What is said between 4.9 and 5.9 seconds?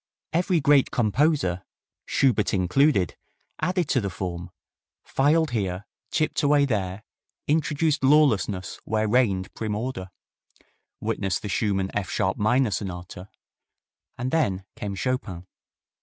filed here,